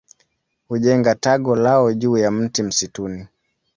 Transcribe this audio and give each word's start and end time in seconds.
Hujenga 0.67 1.15
tago 1.15 1.55
lao 1.55 1.93
juu 1.93 2.17
ya 2.17 2.31
mti 2.31 2.63
msituni. 2.63 3.27